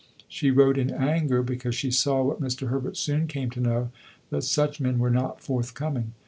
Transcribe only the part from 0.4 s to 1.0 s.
wrote in